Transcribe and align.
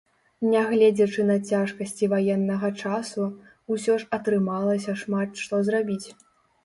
Нягледзячы 0.51 1.25
на 1.31 1.35
цяжкасці 1.51 2.09
ваеннага 2.15 2.69
часу, 2.85 3.29
усё 3.75 4.01
ж 4.05 4.09
атрымалася 4.19 4.99
шмат 5.03 5.29
што 5.47 5.61
зрабіць. 5.69 6.07